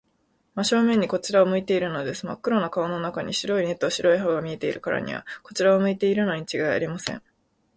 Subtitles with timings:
[0.55, 2.25] 真正面にこちらを向いているのです。
[2.25, 7.21] まっ黒な顔の中に、白い目と白い歯とが見えるからには、こちらを向いているのにちがいありません。